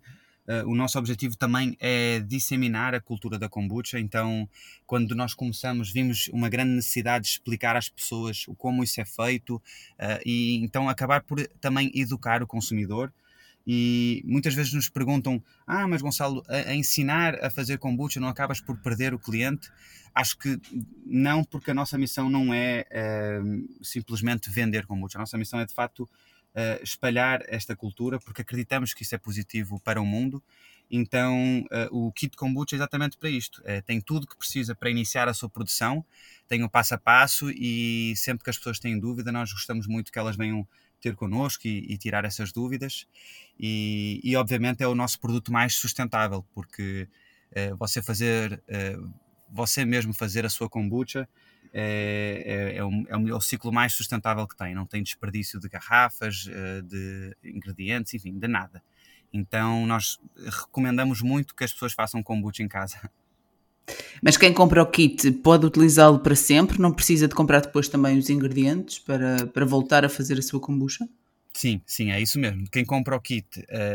Uh, 0.49 0.69
o 0.69 0.75
nosso 0.75 0.99
objetivo 0.99 1.37
também 1.37 1.77
é 1.79 2.19
disseminar 2.19 2.93
a 2.93 3.01
cultura 3.01 3.39
da 3.39 3.49
kombucha. 3.49 4.01
Então, 4.01 4.49
quando 4.85 5.15
nós 5.15 5.33
começamos, 5.33 5.93
vimos 5.93 6.29
uma 6.33 6.49
grande 6.49 6.73
necessidade 6.73 7.27
de 7.27 7.31
explicar 7.31 7.77
às 7.77 7.89
pessoas 7.89 8.47
como 8.59 8.83
isso 8.83 9.01
é 9.01 9.05
feito 9.05 9.57
uh, 9.57 10.21
e 10.27 10.57
então 10.57 10.89
acabar 10.89 11.23
por 11.23 11.47
também 11.61 11.93
educar 11.95 12.43
o 12.43 12.49
consumidor. 12.49 13.13
E 13.67 14.23
muitas 14.25 14.55
vezes 14.55 14.73
nos 14.73 14.89
perguntam: 14.89 15.43
Ah, 15.67 15.87
mas 15.87 16.03
Gonçalo, 16.03 16.43
a, 16.49 16.71
a 16.71 16.75
ensinar 16.75 17.45
a 17.45 17.51
fazer 17.51 17.79
kombucha 17.79 18.19
não 18.19 18.29
acabas 18.29 18.61
por 18.61 18.77
perder 18.79 19.15
o 19.15 19.19
cliente? 19.19 19.71
Acho 20.15 20.37
que 20.39 20.61
não, 21.07 21.45
porque 21.45 21.71
a 21.71 21.75
nossa 21.75 21.97
missão 21.97 22.29
não 22.29 22.53
é 22.53 22.85
uh, 22.91 23.85
simplesmente 23.85 24.51
vender 24.51 24.87
kombucha. 24.87 25.19
A 25.19 25.21
nossa 25.21 25.39
missão 25.39 25.61
é 25.61 25.67
de 25.67 25.75
facto 25.75 26.01
uh, 26.01 26.83
espalhar 26.83 27.43
esta 27.49 27.77
cultura, 27.77 28.19
porque 28.19 28.43
acreditamos 28.43 28.93
que 28.93 29.03
isso 29.03 29.15
é 29.15 29.19
positivo 29.19 29.79
para 29.81 30.01
o 30.01 30.07
mundo. 30.07 30.43
Então, 30.91 31.65
uh, 31.71 32.07
o 32.07 32.11
kit 32.13 32.37
kombucha 32.37 32.75
é 32.75 32.79
exatamente 32.79 33.17
para 33.17 33.31
isto. 33.31 33.61
Uh, 33.61 33.81
tem 33.87 34.01
tudo 34.01 34.27
que 34.27 34.37
precisa 34.37 34.75
para 34.75 34.91
iniciar 34.91 35.29
a 35.29 35.35
sua 35.35 35.49
produção, 35.49 36.05
tem 36.49 36.65
o 36.65 36.69
passo 36.69 36.95
a 36.95 36.99
passo 36.99 37.51
e 37.51 38.15
sempre 38.17 38.43
que 38.43 38.51
as 38.51 38.59
pessoas 38.59 38.81
têm 38.81 38.99
dúvida, 38.99 39.31
nós 39.31 39.53
gostamos 39.53 39.87
muito 39.87 40.11
que 40.11 40.19
elas 40.19 40.37
venham 40.37 40.67
ter 41.01 41.17
connosco 41.17 41.67
e, 41.67 41.93
e 41.93 41.99
tirar 41.99 42.25
essas 42.25 42.53
dúvidas. 42.53 43.07
E, 43.59 44.21
e, 44.23 44.37
obviamente, 44.37 44.83
é 44.83 44.87
o 44.87 44.95
nosso 44.95 45.19
produto 45.21 45.53
mais 45.53 45.75
sustentável, 45.75 46.45
porque 46.55 47.09
uh, 47.53 47.77
você 47.77 48.03
fazer, 48.03 48.63
você 49.51 49.85
mesmo 49.85 50.15
fazer 50.15 50.47
a 50.47 50.51
sua 50.51 50.69
kombucha 50.69 51.29
é, 51.73 52.43
é, 52.45 52.77
é, 52.77 52.85
o, 52.85 52.91
é, 53.09 53.17
o, 53.17 53.29
é, 53.29 53.35
o, 53.35 53.41
ciclo 53.41 53.73
mais 53.73 53.93
sustentável 53.93 54.47
que 54.47 54.57
tem. 54.57 54.75
Não 54.75 54.87
tem 54.87 55.03
desperdício 55.03 55.61
de 55.61 55.69
garrafas, 55.69 56.49
eh, 56.49 56.83
de 56.83 57.37
ingredientes, 57.45 58.13
enfim, 58.15 58.37
de 58.39 58.49
nada. 58.49 58.83
Então 59.33 59.87
nós 59.87 60.19
recomendamos 60.37 61.23
muito 61.23 61.55
que 61.55 61.63
as 61.63 61.73
pessoas 61.73 61.93
façam 61.93 62.23
kombucha 62.23 62.63
em 62.63 62.69
casa. 62.69 62.99
Mas 64.23 64.37
quem 64.37 64.53
compra 64.53 64.83
o 64.83 64.87
kit 64.87 65.31
pode 65.31 65.67
utilizá-lo 65.67 66.19
para 66.19 66.37
sempre? 66.37 66.81
Não 66.81 66.93
precisa 66.93 67.27
de 67.27 67.35
comprar 67.35 67.61
depois 67.61 67.89
também 67.89 68.19
os 68.19 68.29
ingredientes 68.29 68.99
para, 68.99 69.47
para 69.47 69.65
voltar 69.65 70.05
a 70.05 70.09
fazer 70.09 70.39
a 70.39 70.43
sua 70.43 70.61
kombucha? 70.61 71.09
Sim, 71.61 71.83
sim, 71.85 72.11
é 72.11 72.19
isso 72.19 72.39
mesmo. 72.39 72.65
Quem 72.71 72.87
compra 72.87 73.15
o 73.15 73.21
kit 73.21 73.47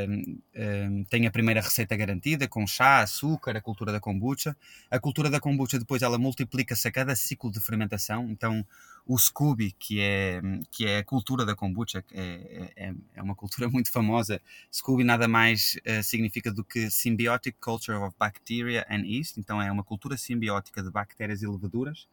um, 0.07 0.39
um, 0.55 1.03
tem 1.05 1.25
a 1.25 1.31
primeira 1.31 1.60
receita 1.62 1.95
garantida, 1.98 2.48
com 2.48 2.67
chá, 2.67 3.00
açúcar, 3.01 3.57
a 3.57 3.62
cultura 3.62 3.91
da 3.91 4.00
kombucha. 4.00 4.55
A 4.91 5.00
cultura 5.00 5.31
da 5.31 5.39
kombucha 5.39 5.79
depois 5.79 6.03
ela 6.03 6.19
multiplica-se 6.19 6.88
a 6.88 6.91
cada 6.91 7.15
ciclo 7.15 7.50
de 7.51 7.60
fermentação. 7.60 8.29
Então, 8.29 8.63
o 9.03 9.17
Scooby, 9.17 9.72
que 9.79 10.00
é, 10.00 10.41
que 10.69 10.86
é 10.86 10.98
a 11.00 11.03
cultura 11.03 11.43
da 11.43 11.55
kombucha, 11.55 12.05
é, 12.13 12.69
é, 12.75 12.93
é 13.15 13.22
uma 13.24 13.34
cultura 13.34 13.67
muito 13.72 13.91
famosa. 13.91 14.39
Scooby 14.72 15.03
nada 15.03 15.27
mais 15.27 15.75
uh, 15.88 16.03
significa 16.03 16.51
do 16.51 16.63
que 16.63 16.91
Symbiotic 16.91 17.57
Culture 17.60 17.98
of 17.98 18.15
Bacteria 18.19 18.86
and 18.91 19.07
Yeast. 19.07 19.38
Então, 19.39 19.60
é 19.60 19.72
uma 19.72 19.84
cultura 19.84 20.17
simbiótica 20.17 20.84
de 20.84 20.91
bactérias 20.91 21.41
e 21.41 21.48
levaduras. 21.48 22.07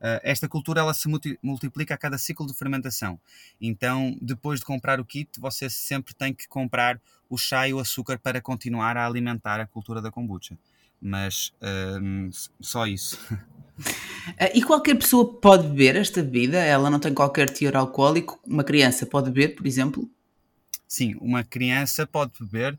Uh, 0.00 0.22
esta 0.22 0.48
cultura 0.48 0.80
ela 0.80 0.94
se 0.94 1.08
multi 1.08 1.38
multiplica 1.42 1.94
a 1.94 1.98
cada 1.98 2.16
ciclo 2.18 2.46
de 2.46 2.54
fermentação. 2.54 3.18
Então, 3.60 4.16
depois 4.22 4.60
de 4.60 4.66
comprar 4.66 5.00
o 5.00 5.04
kit, 5.04 5.40
você 5.40 5.68
sempre 5.68 6.14
tem 6.14 6.32
que 6.32 6.46
comprar 6.46 7.00
o 7.28 7.36
chá 7.36 7.68
e 7.68 7.74
o 7.74 7.80
açúcar 7.80 8.18
para 8.18 8.40
continuar 8.40 8.96
a 8.96 9.06
alimentar 9.06 9.60
a 9.60 9.66
cultura 9.66 10.00
da 10.00 10.10
kombucha. 10.10 10.56
Mas 11.00 11.52
só 12.60 12.86
isso. 12.86 13.18
Uh, 13.32 14.50
e 14.54 14.62
qualquer 14.62 14.94
pessoa 14.96 15.34
pode 15.34 15.66
beber 15.68 15.96
esta 15.96 16.22
bebida? 16.22 16.58
Ela 16.58 16.90
não 16.90 17.00
tem 17.00 17.12
qualquer 17.12 17.50
teor 17.50 17.76
alcoólico? 17.76 18.40
Uma 18.46 18.64
criança 18.64 19.04
pode 19.04 19.30
beber, 19.30 19.54
por 19.56 19.66
exemplo? 19.66 20.08
Sim, 20.86 21.16
uma 21.20 21.44
criança 21.44 22.06
pode 22.06 22.32
beber 22.40 22.78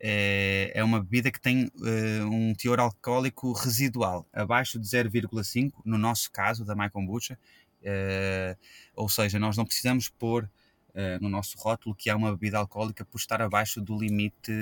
é, 0.00 0.72
é 0.74 0.84
uma 0.84 1.00
bebida 1.00 1.30
que 1.30 1.40
tem 1.40 1.66
uh, 1.66 2.26
um 2.30 2.54
teor 2.54 2.80
alcoólico 2.80 3.52
residual, 3.52 4.26
abaixo 4.32 4.78
de 4.78 4.86
0,5, 4.86 5.72
no 5.84 5.96
nosso 5.96 6.30
caso, 6.30 6.64
da 6.64 6.74
My 6.74 6.90
Kombucha. 6.90 7.38
Uh, 7.82 8.56
ou 8.94 9.08
seja, 9.08 9.38
nós 9.38 9.56
não 9.56 9.64
precisamos 9.64 10.08
pôr 10.08 10.44
uh, 10.44 11.22
no 11.22 11.28
nosso 11.28 11.56
rótulo 11.58 11.94
que 11.94 12.10
é 12.10 12.14
uma 12.14 12.32
bebida 12.32 12.58
alcoólica 12.58 13.04
por 13.04 13.18
estar 13.18 13.40
abaixo 13.40 13.80
do 13.80 13.98
limite 13.98 14.52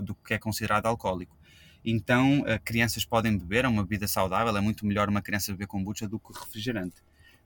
do 0.00 0.14
que 0.14 0.34
é 0.34 0.38
considerado 0.38 0.86
alcoólico. 0.86 1.36
Então, 1.84 2.42
crianças 2.64 3.04
podem 3.04 3.36
beber, 3.36 3.66
é 3.66 3.68
uma 3.68 3.82
bebida 3.82 4.08
saudável, 4.08 4.56
é 4.56 4.60
muito 4.60 4.86
melhor 4.86 5.06
uma 5.10 5.20
criança 5.20 5.52
beber 5.52 5.66
kombucha 5.66 6.08
do 6.08 6.18
que 6.18 6.32
refrigerante. 6.32 6.96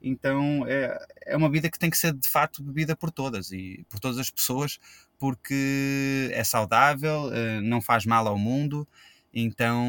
Então 0.00 0.64
é, 0.66 0.98
é 1.26 1.36
uma 1.36 1.48
bebida 1.48 1.70
que 1.70 1.78
tem 1.78 1.90
que 1.90 1.98
ser 1.98 2.12
de 2.12 2.28
fato 2.28 2.62
bebida 2.62 2.96
por 2.96 3.10
todas 3.10 3.50
e 3.50 3.84
por 3.88 3.98
todas 3.98 4.18
as 4.18 4.30
pessoas, 4.30 4.78
porque 5.18 6.30
é 6.32 6.44
saudável, 6.44 7.32
eh, 7.32 7.60
não 7.60 7.80
faz 7.80 8.06
mal 8.06 8.26
ao 8.28 8.38
mundo, 8.38 8.86
então 9.34 9.84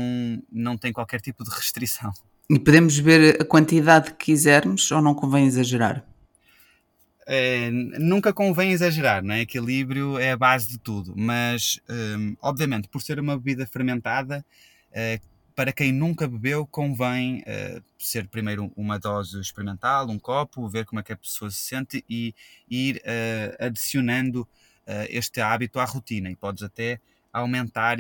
não 0.52 0.78
tem 0.78 0.92
qualquer 0.92 1.22
tipo 1.22 1.44
de 1.44 1.52
restrição. 1.52 2.12
E 2.50 2.58
podemos 2.58 3.00
beber 3.00 3.42
a 3.42 3.46
quantidade 3.46 4.12
que 4.12 4.26
quisermos 4.26 4.92
ou 4.92 5.02
não 5.02 5.14
convém 5.14 5.46
exagerar? 5.46 6.04
É, 7.28 7.70
nunca 7.72 8.34
convém 8.34 8.72
exagerar, 8.72 9.24
não 9.24 9.36
é? 9.36 9.42
Equilíbrio 9.42 10.18
é 10.18 10.32
a 10.32 10.38
base 10.38 10.68
de 10.68 10.80
tudo, 10.80 11.14
mas 11.16 11.80
um, 11.88 12.36
obviamente 12.42 12.88
por 12.88 13.04
ser 13.04 13.20
uma 13.20 13.38
bebida 13.38 13.68
fermentada, 13.68 14.44
uh, 14.90 15.29
para 15.60 15.74
quem 15.74 15.92
nunca 15.92 16.26
bebeu, 16.26 16.66
convém 16.66 17.40
uh, 17.42 17.84
ser 17.98 18.30
primeiro 18.30 18.72
uma 18.78 18.98
dose 18.98 19.42
experimental, 19.42 20.10
um 20.10 20.18
copo, 20.18 20.70
ver 20.70 20.86
como 20.86 21.02
é 21.02 21.04
que 21.04 21.12
a 21.12 21.18
pessoa 21.18 21.52
se 21.52 21.58
sente 21.58 22.06
e, 22.10 22.34
ir 22.70 22.96
uh, 23.04 23.66
adicionando 23.66 24.44
uh, 24.44 25.06
este 25.10 25.42
hábito 25.42 25.78
à 25.78 25.84
rotina 25.84 26.32
e 26.32 26.36
podes 26.38 26.64
até 26.64 27.02
aumentar 27.34 27.98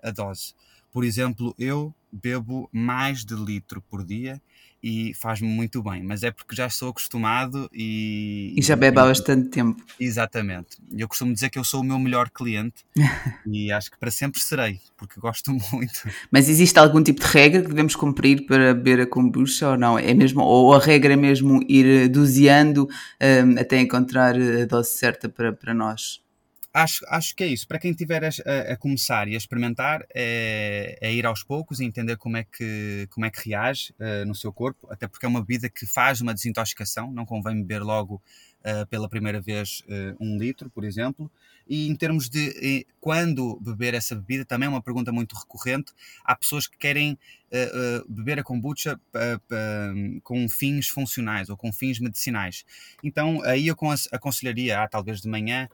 a 0.00 0.10
dose. 0.12 0.54
Por 0.92 1.02
exemplo, 1.02 1.52
eu 1.58 1.92
bebo 2.12 2.70
mais 2.72 3.24
de 3.24 3.34
litro 3.34 3.82
por 3.82 4.04
dia 4.04 4.40
e 4.82 5.12
faz-me 5.14 5.48
muito 5.48 5.82
bem, 5.82 6.02
mas 6.02 6.22
é 6.22 6.30
porque 6.30 6.56
já 6.56 6.66
estou 6.66 6.88
acostumado 6.88 7.68
e. 7.72 8.54
E 8.56 8.62
já 8.62 8.74
bebe 8.74 8.98
há 8.98 9.04
bastante 9.04 9.48
tempo. 9.48 9.82
Exatamente. 9.98 10.78
Eu 10.96 11.06
costumo 11.06 11.32
dizer 11.32 11.50
que 11.50 11.58
eu 11.58 11.64
sou 11.64 11.80
o 11.80 11.84
meu 11.84 11.98
melhor 11.98 12.30
cliente 12.30 12.84
e 13.46 13.70
acho 13.70 13.90
que 13.90 13.98
para 13.98 14.10
sempre 14.10 14.40
serei, 14.40 14.80
porque 14.96 15.20
gosto 15.20 15.52
muito. 15.52 16.08
Mas 16.30 16.48
existe 16.48 16.78
algum 16.78 17.02
tipo 17.02 17.20
de 17.20 17.26
regra 17.26 17.62
que 17.62 17.68
devemos 17.68 17.94
cumprir 17.94 18.46
para 18.46 18.74
beber 18.74 19.00
a 19.00 19.06
kombucha 19.06 19.70
ou 19.70 19.76
não? 19.76 19.98
É 19.98 20.14
mesmo, 20.14 20.42
ou 20.42 20.74
a 20.74 20.78
regra 20.78 21.12
é 21.12 21.16
mesmo 21.16 21.62
ir 21.68 22.08
doseando 22.08 22.88
um, 23.20 23.60
até 23.60 23.80
encontrar 23.80 24.34
a 24.34 24.64
dose 24.64 24.90
certa 24.90 25.28
para, 25.28 25.52
para 25.52 25.74
nós? 25.74 26.20
Acho, 26.72 27.04
acho 27.08 27.34
que 27.34 27.44
é 27.44 27.46
isso. 27.46 27.66
Para 27.66 27.78
quem 27.78 27.90
estiver 27.90 28.24
a, 28.24 28.28
a, 28.72 28.76
começar 28.76 29.28
e 29.28 29.34
a 29.34 29.38
experimentar, 29.38 30.06
é, 30.14 30.98
é, 31.00 31.12
ir 31.12 31.26
aos 31.26 31.42
poucos 31.42 31.80
e 31.80 31.84
entender 31.84 32.16
como 32.16 32.36
é 32.36 32.44
que, 32.44 33.08
como 33.10 33.26
é 33.26 33.30
que 33.30 33.48
reage 33.48 33.92
uh, 33.98 34.24
no 34.26 34.34
seu 34.34 34.52
corpo, 34.52 34.86
até 34.90 35.08
porque 35.08 35.26
é 35.26 35.28
uma 35.28 35.40
bebida 35.40 35.68
que 35.68 35.86
faz 35.86 36.20
uma 36.20 36.32
desintoxicação, 36.32 37.12
não 37.12 37.26
convém 37.26 37.56
beber 37.56 37.82
logo 37.82 38.22
uh, 38.60 38.86
pela 38.88 39.08
primeira 39.08 39.40
vez 39.40 39.82
uh, 39.86 40.16
um 40.20 40.38
litro, 40.38 40.70
por 40.70 40.84
exemplo. 40.84 41.30
E 41.68 41.88
em 41.88 41.94
termos 41.94 42.28
de 42.28 42.84
quando 43.00 43.60
beber 43.60 43.94
essa 43.94 44.16
bebida, 44.16 44.44
também 44.44 44.66
é 44.66 44.68
uma 44.68 44.82
pergunta 44.82 45.12
muito 45.12 45.36
recorrente. 45.36 45.92
Há 46.24 46.34
pessoas 46.34 46.66
que 46.66 46.76
querem 46.76 47.16
beber 48.08 48.40
a 48.40 48.42
kombucha 48.42 48.98
com 50.24 50.48
fins 50.48 50.88
funcionais 50.88 51.48
ou 51.48 51.56
com 51.56 51.72
fins 51.72 52.00
medicinais. 52.00 52.64
Então 53.04 53.40
aí 53.44 53.68
eu 53.68 53.76
aconselharia, 54.10 54.82
ah, 54.82 54.88
talvez 54.88 55.20
de 55.20 55.28
manhã, 55.28 55.68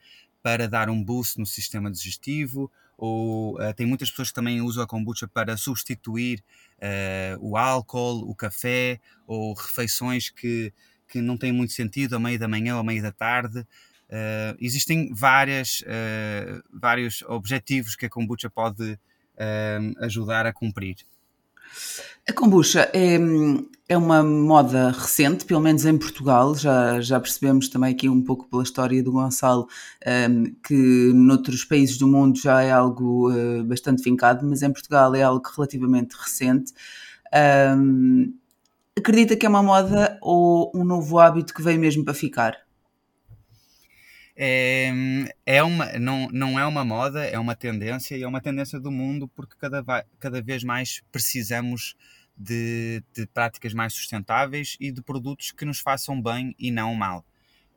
para 0.46 0.68
dar 0.68 0.88
um 0.88 1.02
boost 1.02 1.40
no 1.40 1.44
sistema 1.44 1.90
digestivo, 1.90 2.70
ou 2.96 3.60
uh, 3.60 3.74
tem 3.74 3.84
muitas 3.84 4.10
pessoas 4.10 4.28
que 4.28 4.34
também 4.36 4.60
usam 4.60 4.84
a 4.84 4.86
kombucha 4.86 5.26
para 5.26 5.56
substituir 5.56 6.38
uh, 6.78 7.36
o 7.40 7.56
álcool, 7.56 8.20
o 8.30 8.32
café, 8.32 9.00
ou 9.26 9.54
refeições 9.54 10.30
que, 10.30 10.72
que 11.08 11.20
não 11.20 11.36
têm 11.36 11.50
muito 11.50 11.72
sentido 11.72 12.14
ao 12.14 12.20
meio 12.20 12.38
da 12.38 12.46
manhã 12.46 12.74
ou 12.74 12.78
ao 12.78 12.84
meio 12.84 13.02
da 13.02 13.10
tarde. 13.10 13.58
Uh, 13.58 14.54
existem 14.60 15.12
várias, 15.12 15.82
vários 16.72 17.22
objetivos 17.22 17.96
que 17.96 18.06
a 18.06 18.08
kombucha 18.08 18.48
pode 18.48 18.96
ajudar 19.98 20.46
a 20.46 20.52
cumprir. 20.52 20.98
A 22.28 22.32
kombucha 22.32 22.90
é, 22.92 23.18
é 23.88 23.96
uma 23.96 24.22
moda 24.22 24.90
recente, 24.90 25.44
pelo 25.44 25.60
menos 25.60 25.84
em 25.84 25.96
Portugal. 25.96 26.56
Já, 26.56 27.00
já 27.00 27.20
percebemos 27.20 27.68
também 27.68 27.92
aqui 27.92 28.08
um 28.08 28.20
pouco 28.20 28.48
pela 28.48 28.64
história 28.64 29.00
do 29.02 29.12
Gonçalo 29.12 29.68
um, 30.28 30.44
que 30.66 31.12
noutros 31.14 31.64
países 31.64 31.96
do 31.96 32.08
mundo 32.08 32.38
já 32.38 32.62
é 32.62 32.72
algo 32.72 33.30
uh, 33.30 33.62
bastante 33.64 34.02
vincado, 34.02 34.44
mas 34.44 34.62
em 34.62 34.72
Portugal 34.72 35.14
é 35.14 35.22
algo 35.22 35.48
relativamente 35.54 36.16
recente. 36.16 36.72
Um, 37.78 38.34
acredita 38.98 39.36
que 39.36 39.46
é 39.46 39.48
uma 39.48 39.62
moda 39.62 40.18
ou 40.20 40.72
um 40.74 40.84
novo 40.84 41.20
hábito 41.20 41.54
que 41.54 41.62
veio 41.62 41.78
mesmo 41.78 42.04
para 42.04 42.14
ficar? 42.14 42.65
É, 44.36 44.92
é 45.46 45.62
uma, 45.62 45.98
não, 45.98 46.28
não 46.30 46.58
é 46.58 46.66
uma 46.66 46.84
moda, 46.84 47.24
é 47.24 47.38
uma 47.38 47.56
tendência 47.56 48.16
e 48.16 48.22
é 48.22 48.28
uma 48.28 48.40
tendência 48.40 48.78
do 48.78 48.90
mundo 48.90 49.26
porque 49.28 49.56
cada, 49.58 49.82
cada 50.18 50.42
vez 50.42 50.62
mais 50.62 51.02
precisamos 51.10 51.96
de, 52.36 53.02
de 53.14 53.26
práticas 53.26 53.72
mais 53.72 53.94
sustentáveis 53.94 54.76
e 54.78 54.92
de 54.92 55.00
produtos 55.02 55.52
que 55.52 55.64
nos 55.64 55.80
façam 55.80 56.20
bem 56.20 56.54
e 56.58 56.70
não 56.70 56.94
mal. 56.94 57.24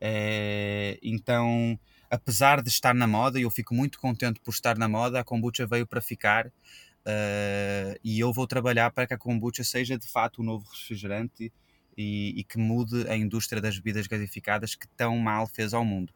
É, 0.02 1.00
então, 1.02 1.80
apesar 2.10 2.62
de 2.62 2.70
estar 2.70 2.94
na 2.94 3.08
moda, 3.08 3.40
e 3.40 3.44
eu 3.44 3.52
fico 3.52 3.74
muito 3.74 4.00
contente 4.00 4.40
por 4.42 4.52
estar 4.52 4.78
na 4.78 4.90
moda, 4.90 5.20
a 5.20 5.24
kombucha 5.24 5.66
veio 5.66 5.88
para 5.88 6.02
ficar 6.02 6.48
uh, 6.48 8.00
e 8.04 8.20
eu 8.20 8.34
vou 8.34 8.48
trabalhar 8.48 8.92
para 8.92 9.08
que 9.08 9.14
a 9.14 9.18
kombucha 9.18 9.64
seja 9.64 9.98
de 9.98 10.08
fato 10.08 10.42
o 10.42 10.44
novo 10.44 10.66
refrigerante 10.70 11.54
e, 11.98 12.34
e 12.38 12.44
que 12.44 12.58
mude 12.58 13.08
a 13.08 13.16
indústria 13.16 13.62
das 13.62 13.78
bebidas 13.78 14.08
gasificadas 14.08 14.76
que 14.76 14.88
tão 14.90 15.18
mal 15.18 15.48
fez 15.48 15.74
ao 15.74 15.86
mundo. 15.86 16.14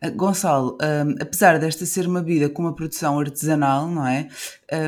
Ah, 0.00 0.10
Gonçalo, 0.10 0.76
um, 0.82 1.22
apesar 1.22 1.58
desta 1.58 1.86
ser 1.86 2.06
uma 2.06 2.20
bebida 2.20 2.50
com 2.50 2.62
uma 2.62 2.74
produção 2.74 3.18
artesanal, 3.18 3.88
não 3.88 4.06
é? 4.06 4.28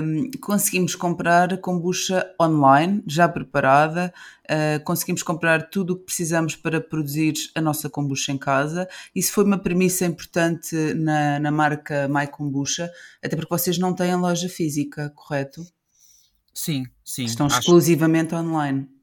Um, 0.02 0.30
conseguimos 0.40 0.94
comprar 0.94 1.56
kombucha 1.58 2.30
online, 2.40 3.02
já 3.06 3.26
preparada, 3.26 4.12
uh, 4.44 4.84
conseguimos 4.84 5.22
comprar 5.22 5.70
tudo 5.70 5.94
o 5.94 5.96
que 5.96 6.04
precisamos 6.04 6.56
para 6.56 6.78
produzir 6.78 7.34
a 7.54 7.60
nossa 7.60 7.88
kombucha 7.88 8.32
em 8.32 8.38
casa. 8.38 8.86
Isso 9.14 9.32
foi 9.32 9.44
uma 9.44 9.58
premissa 9.58 10.04
importante 10.04 10.76
na, 10.94 11.38
na 11.38 11.50
marca 11.50 12.06
My 12.08 12.26
Kombucha, 12.26 12.90
até 13.24 13.34
porque 13.34 13.50
vocês 13.50 13.78
não 13.78 13.94
têm 13.94 14.14
loja 14.14 14.48
física, 14.48 15.10
correto? 15.16 15.66
Sim, 16.52 16.84
sim. 17.02 17.24
Estão 17.24 17.46
exclusivamente 17.46 18.34
acho... 18.34 18.44
online 18.44 18.97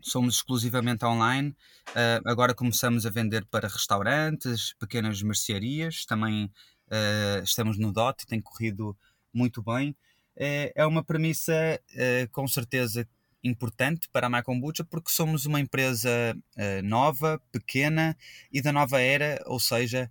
somos 0.00 0.36
exclusivamente 0.36 1.04
online. 1.04 1.50
Uh, 1.90 2.22
agora 2.26 2.54
começamos 2.54 3.06
a 3.06 3.10
vender 3.10 3.44
para 3.46 3.68
restaurantes, 3.68 4.74
pequenas 4.78 5.22
mercearias, 5.22 6.04
também 6.04 6.44
uh, 6.44 7.42
estamos 7.42 7.78
no 7.78 7.92
DOT, 7.92 8.26
tem 8.26 8.40
corrido 8.40 8.96
muito 9.32 9.62
bem. 9.62 9.96
É, 10.36 10.72
é 10.74 10.86
uma 10.86 11.02
premissa 11.02 11.52
uh, 11.92 12.30
com 12.30 12.46
certeza 12.46 13.08
importante 13.42 14.08
para 14.12 14.26
a 14.26 14.30
Macombucha 14.30 14.84
porque 14.84 15.10
somos 15.10 15.46
uma 15.46 15.60
empresa 15.60 16.36
nova, 16.82 17.40
pequena 17.52 18.16
e 18.52 18.60
da 18.60 18.72
nova 18.72 19.00
era, 19.00 19.40
ou 19.46 19.60
seja, 19.60 20.10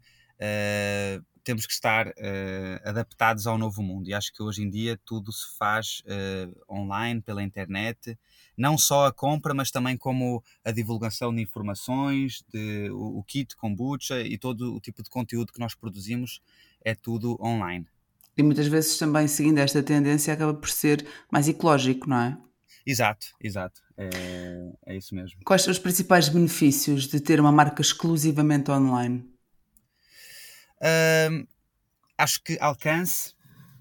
temos 1.47 1.65
que 1.65 1.71
estar 1.71 2.07
uh, 2.09 2.11
adaptados 2.83 3.47
ao 3.47 3.57
novo 3.57 3.81
mundo. 3.81 4.09
E 4.09 4.13
acho 4.13 4.33
que 4.33 4.43
hoje 4.43 4.63
em 4.63 4.69
dia 4.69 4.99
tudo 5.05 5.31
se 5.31 5.57
faz 5.57 6.01
uh, 6.03 6.73
online, 6.73 7.21
pela 7.21 7.41
internet, 7.41 8.19
não 8.57 8.77
só 8.77 9.05
a 9.05 9.13
compra, 9.13 9.53
mas 9.53 9.71
também 9.71 9.95
como 9.95 10.43
a 10.65 10.71
divulgação 10.71 11.33
de 11.33 11.41
informações, 11.41 12.43
de, 12.51 12.89
o, 12.91 13.19
o 13.19 13.23
kit 13.23 13.55
kombucha 13.55 14.19
e 14.19 14.37
todo 14.37 14.75
o 14.75 14.81
tipo 14.81 15.01
de 15.01 15.09
conteúdo 15.09 15.53
que 15.53 15.59
nós 15.59 15.73
produzimos 15.73 16.41
é 16.83 16.93
tudo 16.93 17.39
online. 17.41 17.87
E 18.37 18.43
muitas 18.43 18.67
vezes 18.67 18.97
também 18.97 19.25
seguindo 19.25 19.59
esta 19.59 19.81
tendência 19.81 20.33
acaba 20.33 20.53
por 20.53 20.69
ser 20.69 21.07
mais 21.31 21.47
ecológico, 21.47 22.09
não 22.09 22.19
é? 22.19 22.37
Exato, 22.85 23.27
exato. 23.41 23.81
É, 23.95 24.71
é 24.85 24.97
isso 24.97 25.15
mesmo. 25.15 25.39
Quais 25.45 25.61
são 25.61 25.71
os 25.71 25.79
principais 25.79 26.27
benefícios 26.27 27.07
de 27.07 27.21
ter 27.21 27.39
uma 27.39 27.53
marca 27.53 27.81
exclusivamente 27.81 28.69
online? 28.69 29.36
Uh, 30.81 31.47
acho 32.17 32.43
que 32.43 32.57
alcance 32.59 33.33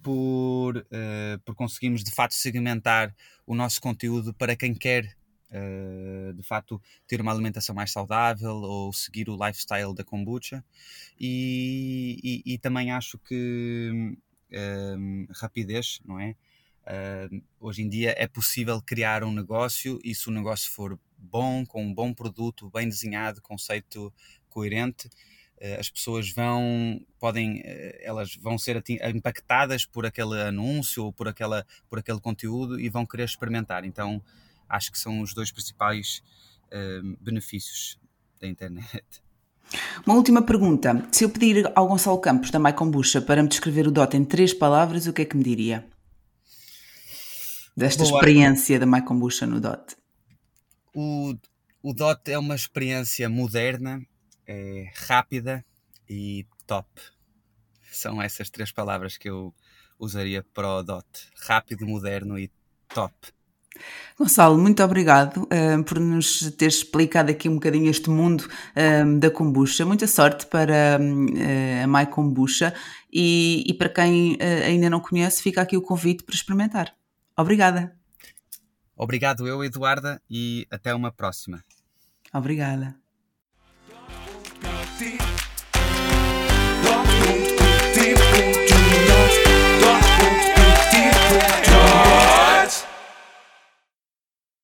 por, 0.03 0.76
uh, 0.76 1.38
por 1.45 1.55
conseguirmos 1.55 2.05
de 2.05 2.11
facto 2.11 2.35
segmentar 2.35 3.15
o 3.47 3.55
nosso 3.55 3.81
conteúdo 3.81 4.33
para 4.35 4.57
quem 4.57 4.75
quer 4.75 5.17
uh, 5.50 6.33
de 6.33 6.43
facto 6.43 6.81
ter 7.07 7.21
uma 7.21 7.33
alimentação 7.33 7.75
mais 7.75 7.91
saudável 7.91 8.55
ou 8.55 8.93
seguir 8.93 9.29
o 9.29 9.37
lifestyle 9.37 9.95
da 9.95 10.05
kombucha 10.05 10.65
e, 11.19 12.43
e, 12.47 12.55
e 12.55 12.59
também 12.59 12.93
acho 12.93 13.19
que 13.19 14.17
rapidez, 15.35 16.00
não 16.05 16.21
é? 16.21 16.37
Uh, 16.87 17.43
hoje 17.59 17.83
em 17.83 17.88
dia 17.88 18.15
é 18.17 18.29
possível 18.29 18.81
criar 18.81 19.25
um 19.25 19.33
negócio 19.33 19.99
e 20.05 20.15
se 20.15 20.29
o 20.29 20.31
negócio 20.31 20.71
for 20.71 20.97
bom, 21.19 21.67
com 21.67 21.85
um 21.85 21.93
bom 21.93 22.15
produto, 22.15 22.71
bem 22.71 22.88
desenhado, 22.88 23.43
conceito 23.43 24.15
coerente, 24.49 25.11
as 25.78 25.88
pessoas 25.88 26.30
vão 26.30 27.00
podem 27.18 27.60
uh, 27.60 27.96
elas 28.00 28.36
vão 28.36 28.58
ser 28.58 28.82
impactadas 29.14 29.84
por 29.84 30.04
aquele 30.04 30.40
anúncio 30.42 31.04
ou 31.04 31.12
por 31.12 31.28
aquela 31.28 31.66
por 31.88 31.98
aquele 31.98 32.20
conteúdo 32.20 32.78
e 32.78 32.88
vão 32.88 33.06
querer 33.06 33.25
experimentar. 33.25 33.84
Então 33.84 34.22
acho 34.68 34.92
que 34.92 34.98
são 34.98 35.20
os 35.20 35.32
dois 35.32 35.50
principais 35.50 36.22
benefícios 37.20 37.96
da 38.40 38.48
internet. 38.48 39.22
Uma 40.06 40.14
última 40.14 40.42
pergunta. 40.42 41.06
Se 41.10 41.25
eu 41.25 41.30
pedir 41.30 41.70
ao 41.75 41.88
Gonçalo 41.88 42.18
Campos, 42.18 42.50
da 42.50 42.58
Maicon 42.58 42.90
Bucha, 42.90 43.20
para 43.20 43.42
me 43.42 43.48
descrever 43.48 43.86
o 43.86 43.90
DOT 43.90 44.16
em 44.16 44.25
três 44.25 44.54
palavras, 44.54 45.06
o 45.06 45.12
que 45.12 45.22
é 45.22 45.25
que 45.25 45.36
me 45.36 45.42
diria? 45.42 45.86
Desta 47.76 48.04
Boa. 48.04 48.18
experiência 48.18 48.78
da 48.78 48.86
Maicon 48.86 49.18
Bucha 49.18 49.46
no 49.46 49.60
DOT. 49.60 49.96
O, 50.94 51.34
o 51.82 51.92
DOT 51.92 52.30
é 52.30 52.38
uma 52.38 52.54
experiência 52.54 53.28
moderna, 53.28 54.00
é 54.47 54.91
rápida 54.95 55.65
e 56.09 56.47
top. 56.67 56.88
São 57.91 58.21
essas 58.21 58.50
três 58.50 58.71
palavras 58.71 59.17
que 59.17 59.29
eu 59.29 59.55
usaria 59.99 60.45
para 60.55 60.69
o 60.69 60.83
DOT. 60.83 61.07
Rápido, 61.37 61.87
moderno 61.87 62.38
e 62.38 62.50
top. 62.88 63.15
Gonçalo, 64.19 64.59
muito 64.59 64.83
obrigado 64.83 65.43
uh, 65.45 65.85
por 65.85 66.00
nos 66.00 66.50
ter 66.53 66.67
explicado 66.67 67.31
aqui 67.31 67.49
um 67.49 67.55
bocadinho 67.55 67.91
este 67.91 68.09
mundo 68.09 68.43
uh, 68.43 69.19
da 69.19 69.31
kombucha. 69.31 69.85
Muita 69.85 70.07
sorte 70.07 70.47
para 70.47 70.99
uh, 70.99 71.85
a 71.85 71.87
Mai 71.87 72.07
Kombucha 72.07 72.75
e, 73.12 73.65
e 73.67 73.75
para 73.75 73.88
quem 73.88 74.38
ainda 74.65 74.91
não 74.91 75.00
conhece, 75.00 75.43
fica 75.43 75.62
aqui 75.62 75.76
o 75.76 75.83
convite 75.83 76.25
para 76.25 76.35
experimentar. 76.35 76.95
Obrigada. 77.37 77.95
Obrigado 78.97 79.47
eu, 79.47 79.62
Eduarda, 79.62 80.21
e 80.29 80.67
até 80.71 80.95
uma 80.95 81.12
próxima. 81.12 81.62
Obrigada. 82.33 82.97